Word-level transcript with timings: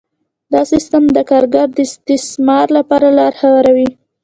دا 0.53 0.61
سیستم 0.71 1.03
د 1.15 1.19
کارګر 1.29 1.67
د 1.75 1.79
استثمار 1.87 2.67
لپاره 2.77 3.07
لاره 3.17 3.37
هواروي 3.43 3.89